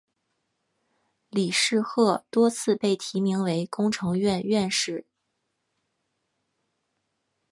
[1.29, 5.05] 李世鹤多次被提名为工程院院士。